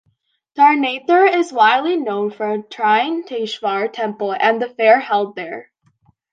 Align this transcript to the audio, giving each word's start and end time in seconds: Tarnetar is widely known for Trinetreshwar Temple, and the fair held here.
Tarnetar 0.57 1.27
is 1.31 1.53
widely 1.53 1.95
known 1.95 2.31
for 2.31 2.57
Trinetreshwar 2.57 3.93
Temple, 3.93 4.33
and 4.33 4.59
the 4.59 4.69
fair 4.69 4.99
held 4.99 5.37
here. 5.37 5.69